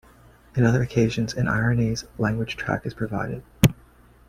In 0.55 0.65
other 0.65 0.81
occasions, 0.81 1.35
an 1.35 1.45
Aranese 1.45 2.07
language 2.17 2.55
track 2.57 2.87
is 2.87 2.93
provided. 2.95 3.43